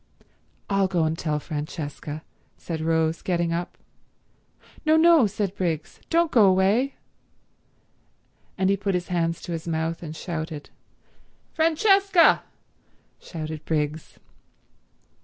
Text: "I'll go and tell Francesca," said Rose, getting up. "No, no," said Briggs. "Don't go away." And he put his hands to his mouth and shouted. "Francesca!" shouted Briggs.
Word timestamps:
"I'll 0.67 0.87
go 0.87 1.03
and 1.03 1.15
tell 1.15 1.37
Francesca," 1.39 2.23
said 2.57 2.81
Rose, 2.81 3.21
getting 3.21 3.53
up. 3.53 3.77
"No, 4.83 4.97
no," 4.97 5.27
said 5.27 5.53
Briggs. 5.55 5.99
"Don't 6.09 6.31
go 6.31 6.47
away." 6.47 6.95
And 8.57 8.71
he 8.71 8.77
put 8.77 8.95
his 8.95 9.09
hands 9.09 9.43
to 9.43 9.51
his 9.51 9.67
mouth 9.67 10.01
and 10.01 10.15
shouted. 10.15 10.71
"Francesca!" 11.53 12.41
shouted 13.19 13.63
Briggs. 13.63 14.17